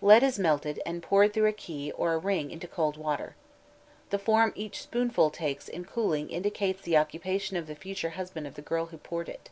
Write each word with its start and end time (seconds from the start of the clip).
Lead 0.00 0.24
is 0.24 0.40
melted, 0.40 0.80
and 0.84 1.04
poured 1.04 1.32
through 1.32 1.46
a 1.46 1.52
key 1.52 1.92
or 1.92 2.12
a 2.12 2.18
ring 2.18 2.50
into 2.50 2.66
cold 2.66 2.96
water. 2.96 3.36
The 4.10 4.18
form 4.18 4.50
each 4.56 4.82
spoonful 4.82 5.30
takes 5.30 5.68
in 5.68 5.84
cooling 5.84 6.30
indicates 6.30 6.82
the 6.82 6.96
occupation 6.96 7.56
of 7.56 7.68
the 7.68 7.76
future 7.76 8.10
husband 8.10 8.48
of 8.48 8.54
the 8.56 8.60
girl 8.62 8.86
who 8.86 8.98
poured 8.98 9.28
it. 9.28 9.50